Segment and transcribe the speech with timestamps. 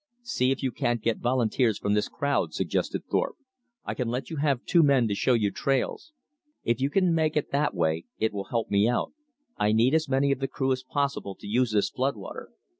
[0.23, 3.35] "See if you can't get volunteers from this crowd," suggested Thorpe.
[3.85, 6.11] "I can let you have two men to show you trails.
[6.63, 9.13] If you can make it that way, it will help me out.
[9.57, 12.49] I need as many of the crew as possible to use this flood water."